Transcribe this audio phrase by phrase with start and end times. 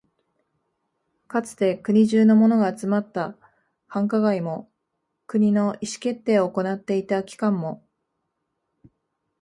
[1.27, 3.37] かつて国中のものが集まった
[3.85, 4.71] 繁華街も、
[5.27, 7.85] 国の意思決定を行っていた機関も、